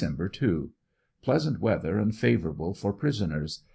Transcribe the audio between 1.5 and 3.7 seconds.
weather and favorable for prisoners.